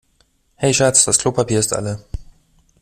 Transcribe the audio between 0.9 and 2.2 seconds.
das Klopapier ist alle.